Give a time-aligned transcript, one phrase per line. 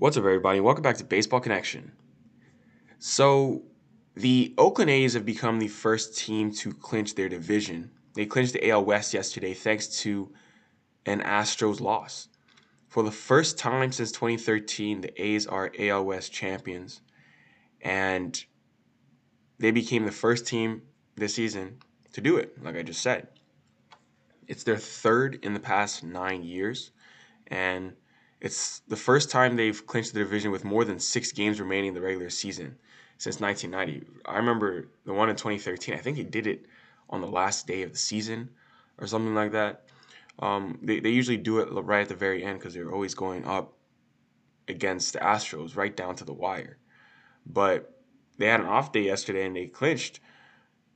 [0.00, 0.60] What's up, everybody?
[0.60, 1.90] Welcome back to Baseball Connection.
[3.00, 3.64] So,
[4.14, 7.90] the Oakland A's have become the first team to clinch their division.
[8.14, 10.32] They clinched the AL West yesterday thanks to
[11.04, 12.28] an Astros loss.
[12.86, 17.00] For the first time since 2013, the A's are AL West champions,
[17.80, 18.40] and
[19.58, 20.82] they became the first team
[21.16, 21.78] this season
[22.12, 23.26] to do it, like I just said.
[24.46, 26.92] It's their third in the past nine years,
[27.48, 27.94] and
[28.40, 31.94] it's the first time they've clinched the division with more than six games remaining in
[31.94, 32.76] the regular season
[33.18, 34.06] since 1990.
[34.26, 35.94] I remember the one in 2013.
[35.94, 36.66] I think they did it
[37.10, 38.50] on the last day of the season
[38.98, 39.84] or something like that.
[40.38, 43.44] Um, they, they usually do it right at the very end because they're always going
[43.44, 43.74] up
[44.68, 46.78] against the Astros right down to the wire.
[47.44, 47.92] But
[48.38, 50.20] they had an off day yesterday and they clinched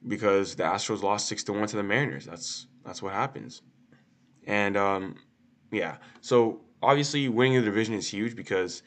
[0.06, 2.26] because the Astros lost six to one to the Mariners.
[2.26, 3.62] That's that's what happens.
[4.46, 5.16] And um,
[5.70, 8.82] yeah, so obviously winning the division is huge because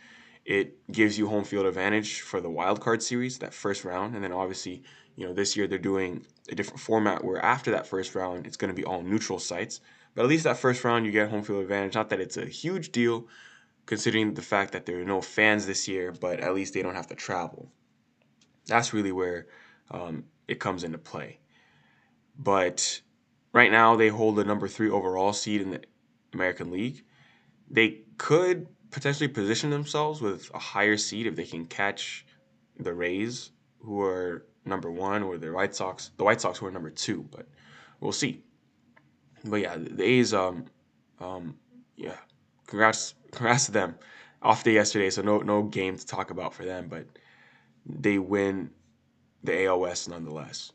[0.46, 4.24] it gives you home field advantage for the wild card series, that first round, and
[4.24, 4.84] then obviously,
[5.16, 8.58] you know, this year they're doing a different format where after that first round, it's
[8.58, 9.82] going to be all neutral sites.
[10.14, 11.96] But at least that first round, you get home field advantage.
[11.96, 13.28] Not that it's a huge deal,
[13.86, 16.96] considering the fact that there are no fans this year, but at least they don't
[16.96, 17.72] have to travel.
[18.68, 19.48] That's really where
[19.90, 21.40] um, it comes into play.
[22.38, 23.02] But
[23.52, 25.82] right now, they hold the number three overall seed in the
[26.34, 27.04] American League
[27.70, 32.26] they could potentially position themselves with a higher seed if they can catch
[32.80, 36.72] the Rays, who are number one, or the White Sox, the White Sox who are
[36.72, 37.26] number two.
[37.32, 37.48] But
[38.00, 38.44] we'll see.
[39.44, 40.66] But yeah, the A's, um,
[41.20, 41.56] um,
[41.96, 42.18] yeah,
[42.68, 43.96] congrats, congrats to them.
[44.42, 47.08] Off day yesterday, so no no game to talk about for them, but
[47.86, 48.70] they win
[49.44, 50.72] the AL West nonetheless.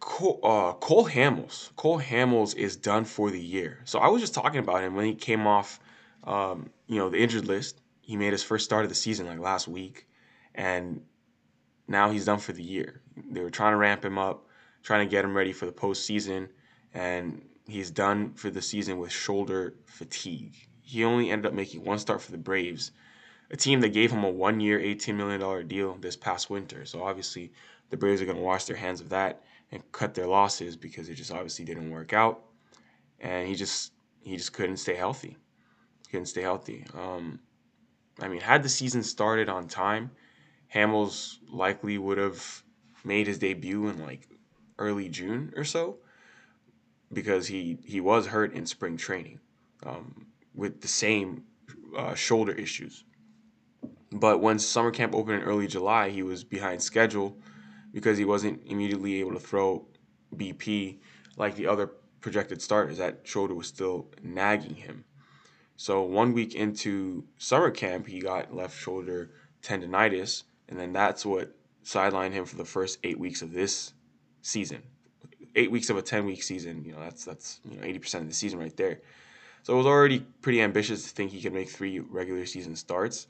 [0.00, 1.74] Cole, uh, Cole Hamels.
[1.76, 3.80] Cole Hamels is done for the year.
[3.84, 5.80] So I was just talking about him when he came off,
[6.24, 7.80] um, you know, the injured list.
[8.00, 10.06] He made his first start of the season like last week,
[10.54, 11.02] and
[11.86, 13.02] now he's done for the year.
[13.30, 14.46] They were trying to ramp him up,
[14.82, 16.48] trying to get him ready for the postseason,
[16.94, 20.54] and he's done for the season with shoulder fatigue.
[20.80, 22.92] He only ended up making one start for the Braves,
[23.50, 26.86] a team that gave him a one-year, $18 million deal this past winter.
[26.86, 27.52] So obviously,
[27.90, 31.08] the Braves are going to wash their hands of that and cut their losses because
[31.08, 32.44] it just obviously didn't work out,
[33.20, 35.36] and he just he just couldn't stay healthy.
[36.10, 36.84] Couldn't stay healthy.
[36.94, 37.40] Um,
[38.20, 40.10] I mean, had the season started on time,
[40.74, 42.62] Hamels likely would have
[43.04, 44.28] made his debut in like
[44.78, 45.98] early June or so,
[47.12, 49.40] because he he was hurt in spring training
[49.84, 51.44] um, with the same
[51.96, 53.04] uh, shoulder issues.
[54.10, 57.36] But when summer camp opened in early July, he was behind schedule
[57.92, 59.86] because he wasn't immediately able to throw
[60.34, 60.98] BP
[61.36, 61.90] like the other
[62.20, 62.98] projected starters.
[62.98, 65.04] That shoulder was still nagging him.
[65.76, 69.30] So one week into summer camp, he got left shoulder
[69.62, 71.54] tendonitis, and then that's what
[71.84, 73.94] sidelined him for the first eight weeks of this
[74.42, 74.82] season.
[75.54, 78.22] Eight weeks of a ten week season, you know, that's that's you know eighty percent
[78.22, 79.00] of the season right there.
[79.62, 83.26] So it was already pretty ambitious to think he could make three regular season starts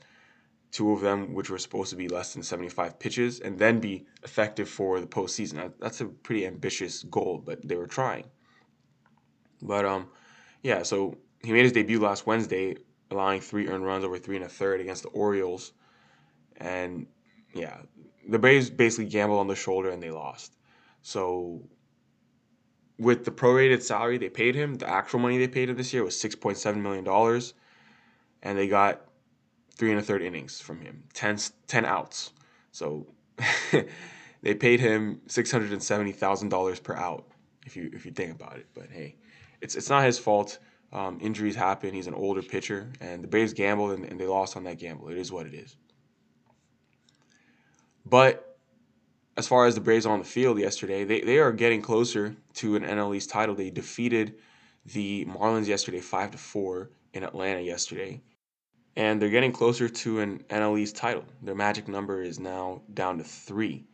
[0.71, 4.05] two of them which were supposed to be less than 75 pitches, and then be
[4.23, 5.71] effective for the postseason.
[5.79, 8.25] That's a pretty ambitious goal, but they were trying.
[9.61, 10.09] But um,
[10.61, 12.75] yeah, so he made his debut last Wednesday,
[13.11, 15.73] allowing three earned runs over three and a third against the Orioles,
[16.57, 17.07] and
[17.53, 17.77] yeah,
[18.27, 20.55] the Braves basically gambled on the shoulder and they lost.
[21.01, 21.63] So
[22.97, 26.03] with the prorated salary they paid him, the actual money they paid him this year
[26.03, 27.41] was $6.7 million.
[28.43, 29.01] And they got
[29.79, 32.33] three and a third innings from him, 10, 10 outs.
[32.71, 33.07] So
[34.41, 37.25] they paid him six hundred and seventy thousand dollars per out,
[37.65, 38.67] if you if you think about it.
[38.75, 39.15] But hey,
[39.61, 40.59] it's it's not his fault.
[40.91, 41.93] Um, injuries happen.
[41.93, 45.09] He's an older pitcher, and the Braves gambled and, and they lost on that gamble.
[45.09, 45.77] It is what it is.
[48.05, 48.57] But
[49.37, 52.75] as far as the Braves on the field yesterday, they, they are getting closer to
[52.75, 53.55] an NL East title.
[53.55, 54.35] They defeated
[54.85, 58.21] the Marlins yesterday, five to four in Atlanta yesterday
[58.95, 61.25] and they're getting closer to an NL East title.
[61.41, 63.85] Their magic number is now down to three.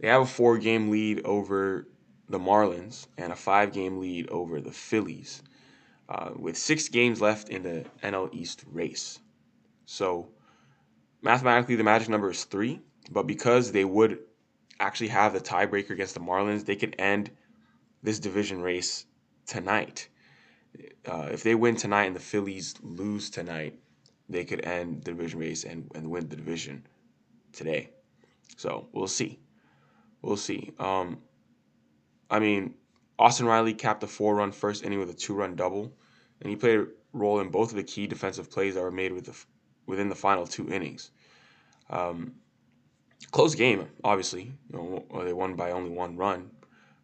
[0.00, 1.88] They have a four game lead over
[2.28, 5.42] the Marlins and a five game lead over the Phillies,
[6.08, 9.18] uh, with six games left in the NL East race.
[9.86, 10.28] So,
[11.22, 14.18] mathematically, the magic number is three, but because they would
[14.80, 17.30] actually have the tiebreaker against the Marlins, they could end
[18.02, 19.06] this division race
[19.46, 20.08] tonight.
[21.06, 23.78] Uh, if they win tonight and the Phillies lose tonight,
[24.28, 26.86] they could end the division race and, and win the division
[27.52, 27.90] today.
[28.56, 29.38] So we'll see.
[30.22, 30.72] We'll see.
[30.78, 31.18] Um,
[32.30, 32.74] I mean,
[33.18, 35.92] Austin Riley capped a four run first inning with a two run double,
[36.40, 39.12] and he played a role in both of the key defensive plays that were made
[39.12, 39.36] with the,
[39.86, 41.10] within the final two innings.
[41.90, 42.34] Um,
[43.30, 44.52] close game, obviously.
[44.70, 46.50] You know, they won by only one run,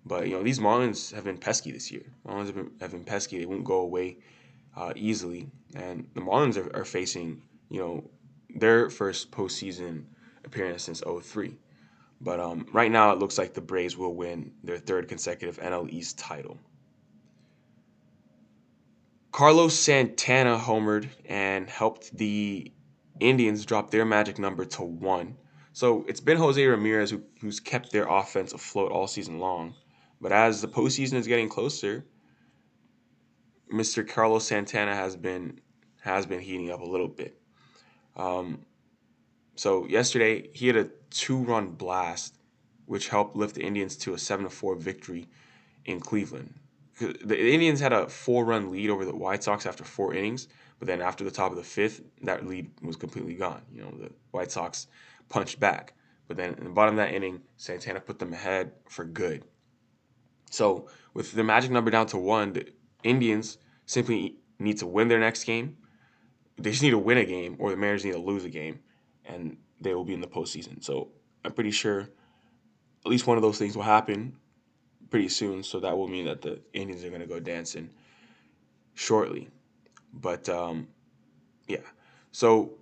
[0.04, 2.04] but you know these Marlins have been pesky this year.
[2.26, 3.38] Marlins have been, have been pesky.
[3.38, 4.18] They won't go away
[4.76, 8.04] uh, easily, and the Marlins are, are facing you know
[8.54, 10.04] their first postseason
[10.44, 11.56] appearance since 03.
[12.20, 15.90] But um, right now, it looks like the Braves will win their third consecutive NL
[15.90, 16.58] East title.
[19.32, 22.70] Carlos Santana homered and helped the
[23.18, 25.36] Indians drop their magic number to one.
[25.72, 29.74] So it's been Jose Ramirez who, who's kept their offense afloat all season long.
[30.20, 32.06] But as the postseason is getting closer,
[33.72, 34.06] Mr.
[34.06, 35.60] Carlos Santana has been
[36.00, 37.40] has been heating up a little bit.
[38.16, 38.66] Um,
[39.56, 42.36] so yesterday he had a two-run blast,
[42.86, 45.26] which helped lift the Indians to a seven-four victory
[45.86, 46.52] in Cleveland.
[47.00, 51.00] The Indians had a four-run lead over the White Sox after four innings, but then
[51.00, 53.62] after the top of the fifth, that lead was completely gone.
[53.72, 54.86] You know, the White Sox
[55.28, 55.94] punched back,
[56.28, 59.44] but then in the bottom of that inning, Santana put them ahead for good.
[60.50, 62.52] So with the magic number down to one,
[63.04, 65.76] Indians simply need to win their next game.
[66.58, 68.80] They just need to win a game, or the Mariners need to lose a game,
[69.24, 70.82] and they will be in the postseason.
[70.82, 71.08] So
[71.44, 74.36] I'm pretty sure at least one of those things will happen
[75.10, 75.62] pretty soon.
[75.62, 77.90] So that will mean that the Indians are going to go dancing
[78.94, 79.48] shortly.
[80.12, 80.88] But um,
[81.68, 81.78] yeah,
[82.32, 82.74] so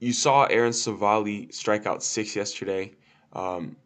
[0.00, 2.94] you saw Aaron Civale strike out six yesterday.
[3.32, 3.76] Um,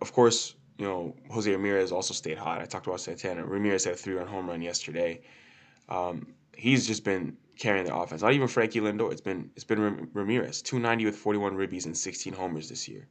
[0.00, 2.62] of course, you know Jose Ramirez also stayed hot.
[2.62, 3.44] I talked about Santana.
[3.44, 5.20] Ramirez had a three-run home run yesterday.
[5.90, 8.22] Um, he's just been carrying the offense.
[8.22, 9.12] Not even Frankie Lindor.
[9.12, 13.06] It's been it's been Ramirez, 290 with 41 ribbies and 16 homers this year.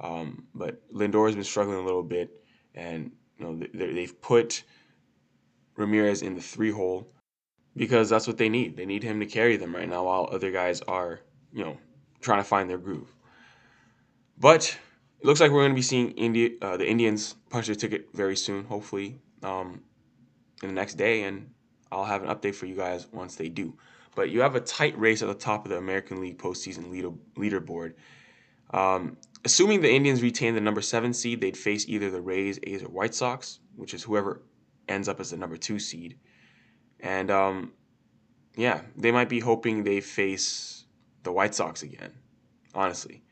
[0.00, 2.42] Um, but Lindor has been struggling a little bit,
[2.74, 4.64] and you know they, have put
[5.76, 7.12] Ramirez in the three hole
[7.76, 8.76] because that's what they need.
[8.76, 11.20] They need him to carry them right now while other guys are
[11.52, 11.76] you know
[12.20, 13.14] trying to find their groove.
[14.36, 14.76] But
[15.20, 18.08] it looks like we're going to be seeing India, uh, the Indians punch their ticket
[18.14, 19.82] very soon, hopefully um,
[20.62, 21.50] in the next day, and
[21.92, 23.76] I'll have an update for you guys once they do.
[24.14, 27.10] But you have a tight race at the top of the American League postseason leader,
[27.36, 27.94] leaderboard.
[28.70, 32.82] Um, assuming the Indians retain the number seven seed, they'd face either the Rays, A's,
[32.82, 34.42] or White Sox, which is whoever
[34.88, 36.18] ends up as the number two seed.
[37.00, 37.72] And um,
[38.56, 40.84] yeah, they might be hoping they face
[41.24, 42.12] the White Sox again,
[42.74, 43.22] honestly.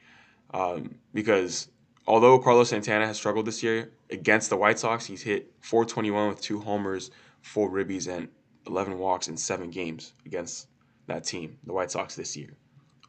[0.53, 1.69] Um, because
[2.09, 6.41] although Carlos Santana has struggled this year against the White Sox, he's hit 421 with
[6.41, 7.11] two homers,
[7.43, 8.29] four ribbies, and
[8.67, 10.69] 11 walks in seven games against
[11.07, 12.57] that team, the White Sox, this year.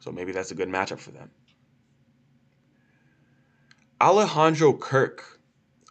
[0.00, 1.30] So maybe that's a good matchup for them.
[4.00, 5.40] Alejandro Kirk.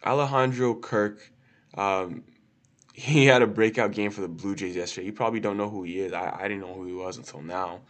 [0.06, 1.32] Alejandro Kirk,
[1.74, 2.22] um,
[2.94, 5.06] he had a breakout game for the Blue Jays yesterday.
[5.06, 6.12] You probably don't know who he is.
[6.12, 7.80] I, I didn't know who he was until now.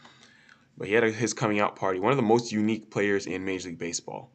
[0.78, 2.00] But he had a, his coming out party.
[2.00, 4.30] One of the most unique players in Major League Baseball.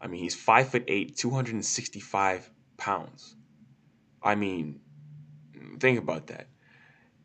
[0.00, 3.36] I mean, he's five foot eight, 265 pounds.
[4.22, 4.80] I mean,
[5.78, 6.48] think about that.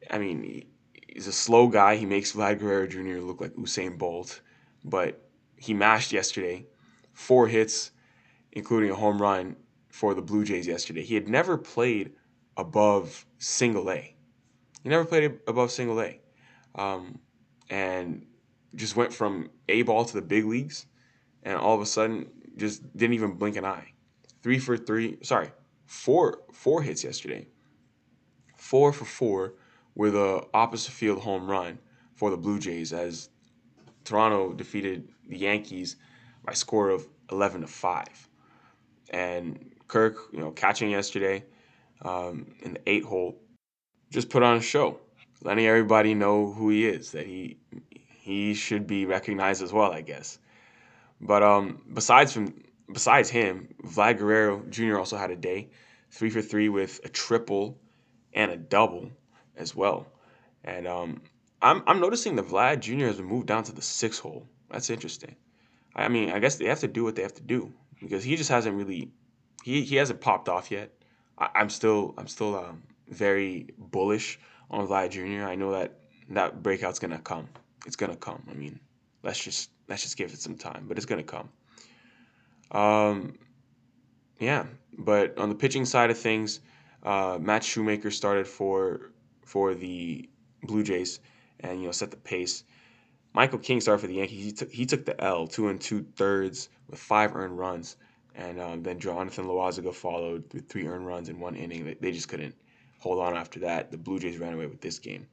[0.10, 0.66] I mean,
[1.08, 1.96] he's a slow guy.
[1.96, 3.22] He makes Vlad Guerrero Jr.
[3.22, 4.42] look like Usain Bolt,
[4.84, 6.66] but he mashed yesterday.
[7.14, 7.92] Four hits,
[8.52, 9.56] including a home run
[9.88, 11.04] for the Blue Jays yesterday.
[11.04, 12.14] He had never played
[12.58, 14.16] above single A.
[14.84, 16.20] He never played above single A.
[16.76, 17.20] Um,
[17.70, 18.26] and
[18.76, 20.86] just went from A ball to the big leagues,
[21.44, 23.92] and all of a sudden just didn't even blink an eye.
[24.42, 25.52] Three for three, sorry,
[25.86, 27.48] four four hits yesterday.
[28.58, 29.54] Four for four
[29.96, 31.80] with a opposite field home run
[32.16, 33.30] for the Blue Jays as
[34.04, 35.96] Toronto defeated the Yankees
[36.44, 38.30] by score of 11 to 5.
[39.10, 41.44] And Kirk, you know, catching yesterday
[42.04, 43.38] um, in the eight hole,
[44.12, 45.00] just put on a show,
[45.44, 47.58] letting everybody know who he is, that he
[48.10, 50.40] he should be recognized as well, I guess.
[51.22, 52.54] But um, besides from
[52.92, 54.98] besides him, Vlad Guerrero Jr.
[54.98, 55.70] also had a day,
[56.12, 57.78] three for three with a triple
[58.34, 59.10] and a double
[59.56, 60.08] as well.
[60.64, 61.22] And um,
[61.62, 63.06] I'm I'm noticing that Vlad Jr.
[63.06, 64.48] has been moved down to the six hole.
[64.70, 65.36] That's interesting.
[65.96, 68.36] I mean, I guess they have to do what they have to do because he
[68.36, 69.12] just hasn't really
[69.64, 70.92] he, he hasn't popped off yet.
[71.38, 75.46] I, am still I'm still um, very bullish on Vlad Jr.
[75.46, 77.50] I know that that breakout's gonna come.
[77.86, 78.44] It's gonna come.
[78.50, 78.80] I mean,
[79.26, 81.50] let's just let's just give it some time, but it's gonna come.
[82.72, 83.38] Um,
[84.40, 84.66] yeah,
[84.98, 86.62] but on the pitching side of things,
[87.04, 89.12] uh, Matt Shoemaker started for
[89.44, 90.30] for the
[90.64, 91.20] Blue Jays
[91.60, 92.64] and you know set the pace.
[93.34, 94.46] Michael King started for the Yankees.
[94.46, 97.98] He took he took the L, two and two thirds with five earned runs,
[98.36, 101.96] and um, then Jonathan Loaisiga followed with three earned runs in one inning.
[102.00, 102.56] They just couldn't
[103.00, 103.92] hold on after that.
[103.92, 105.28] The Blue Jays ran away with this game.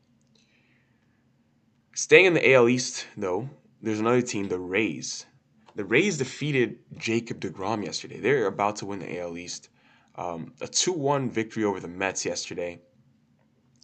[1.94, 3.50] Staying in the AL East, though,
[3.82, 5.26] there's another team, the Rays.
[5.74, 8.20] The Rays defeated Jacob DeGrom yesterday.
[8.20, 9.68] They're about to win the AL East.
[10.14, 12.80] Um, a 2 1 victory over the Mets yesterday.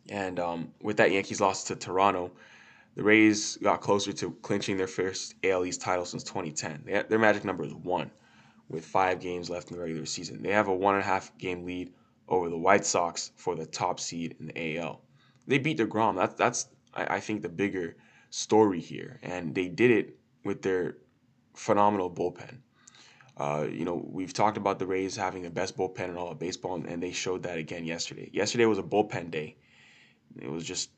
[0.08, 2.30] And um, with that, Yankees lost to Toronto.
[2.94, 6.82] The Rays got closer to clinching their first AL East title since 2010.
[6.84, 8.10] They, their magic number is one,
[8.68, 10.42] with five games left in the regular season.
[10.42, 11.92] They have a one and a half game lead
[12.28, 15.00] over the White Sox for the top seed in the AL.
[15.46, 16.16] They beat DeGrom.
[16.16, 17.96] That's that's I, I think the bigger
[18.30, 20.96] story here, and they did it with their
[21.54, 22.58] phenomenal bullpen.
[23.36, 26.38] Uh, you know, we've talked about the Rays having the best bullpen in all of
[26.38, 28.28] baseball, and they showed that again yesterday.
[28.32, 29.56] Yesterday was a bullpen day.
[30.40, 30.90] It was just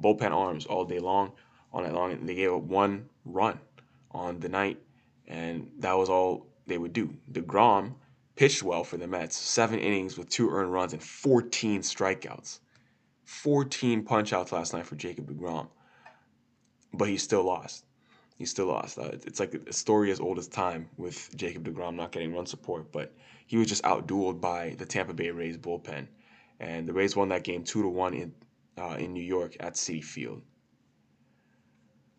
[0.00, 1.32] bullpen arms all day long,
[1.72, 2.12] all night long.
[2.12, 3.58] And they gave up one run
[4.12, 4.78] on the night,
[5.26, 7.12] and that was all they would do.
[7.32, 7.94] DeGrom
[8.36, 12.60] pitched well for the Mets, seven innings with two earned runs and 14 strikeouts.
[13.24, 15.68] 14 punchouts last night for Jacob DeGrom,
[16.92, 17.84] but he still lost.
[18.36, 18.98] He still lost.
[18.98, 22.46] Uh, it's like a story as old as time with Jacob DeGrom not getting run
[22.46, 23.12] support, but
[23.46, 26.06] he was just outdueled by the Tampa Bay Rays bullpen,
[26.60, 28.32] and the Rays won that game two to one in
[28.78, 30.42] uh, in New York at Citi Field.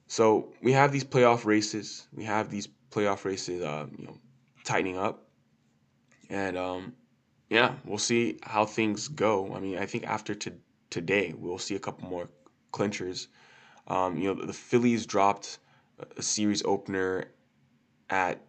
[0.07, 2.07] So we have these playoff races.
[2.11, 4.17] We have these playoff races, uh, you know,
[4.65, 5.29] tightening up,
[6.29, 6.93] and um,
[7.49, 9.53] yeah, we'll see how things go.
[9.53, 10.53] I mean, I think after to,
[10.89, 12.29] today, we'll see a couple more
[12.71, 13.27] clinchers.
[13.89, 15.59] Um, you know, the Phillies dropped
[16.17, 17.25] a series opener
[18.09, 18.41] at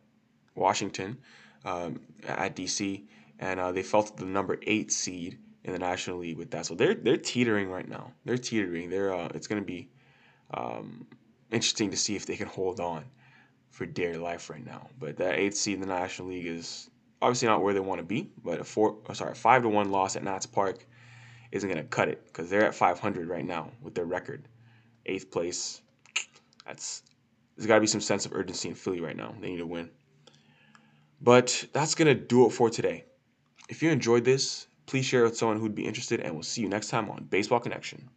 [0.55, 1.19] Washington,
[1.65, 3.05] um, at DC,
[3.39, 6.67] and uh, they fell to the number eight seed in the National League with that.
[6.67, 8.13] So they're they're teetering right now.
[8.25, 8.91] They're teetering.
[8.91, 9.89] They're uh, it's going to be
[10.55, 11.07] um,
[11.51, 13.05] interesting to see if they can hold on
[13.71, 14.89] for dear life right now.
[14.99, 16.91] But that eighth seed in the National League is
[17.23, 18.31] obviously not where they want to be.
[18.45, 20.87] But a four, oh, sorry, five to one loss at Nats Park
[21.53, 24.47] isn't going to cut it because they're at 500 right now with their record,
[25.07, 25.83] eighth place.
[26.67, 27.03] That's
[27.57, 29.35] there's got to be some sense of urgency in Philly right now.
[29.41, 29.91] They need to win.
[31.21, 33.05] But that's to do it for today.
[33.69, 36.69] If you enjoyed this, please share with someone who'd be interested, and we'll see you
[36.69, 38.09] next time on Baseball Connection.